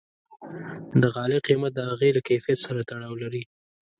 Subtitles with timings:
[1.01, 3.43] د غالۍ قیمت د هغې له کیفیت سره تړاو لري.